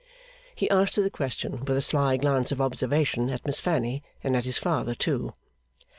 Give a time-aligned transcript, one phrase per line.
[0.55, 4.35] He asked her the question with a sly glance of observation at Miss Fanny, and
[4.35, 5.35] at his father too.